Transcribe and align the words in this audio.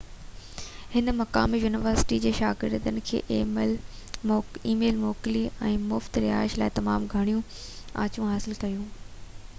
هن 0.93 1.09
مقامي 1.17 1.59
يونيورسٽي 1.63 2.17
جي 2.23 2.31
شاگردن 2.37 2.97
کي 3.09 3.19
اِي 3.35 3.37
ميل 3.59 3.77
موڪلي 5.03 5.45
۽ 5.69 5.77
مُفت 5.93 6.21
رهائش 6.27 6.59
لاءِ 6.63 6.75
تمام 6.83 7.09
گهڻيون 7.15 7.49
آڇُون 8.07 8.35
حاصل 8.35 8.61
ڪيون 8.67 8.91